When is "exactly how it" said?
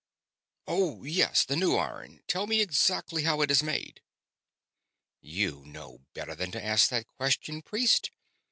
2.59-3.51